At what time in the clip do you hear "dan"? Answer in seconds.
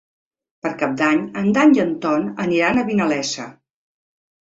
1.59-1.77